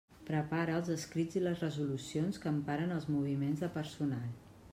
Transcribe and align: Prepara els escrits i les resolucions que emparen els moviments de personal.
Prepara 0.27 0.77
els 0.77 0.87
escrits 0.93 1.37
i 1.41 1.43
les 1.43 1.61
resolucions 1.65 2.41
que 2.47 2.51
emparen 2.53 2.97
els 2.97 3.09
moviments 3.19 3.63
de 3.67 3.71
personal. 3.79 4.27